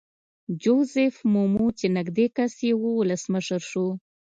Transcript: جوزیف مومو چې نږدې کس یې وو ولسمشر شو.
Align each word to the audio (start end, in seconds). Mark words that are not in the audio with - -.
جوزیف 0.61 1.15
مومو 1.33 1.67
چې 1.79 1.85
نږدې 1.97 2.25
کس 2.35 2.53
یې 2.67 2.73
وو 2.81 2.91
ولسمشر 3.01 3.61
شو. 3.69 3.87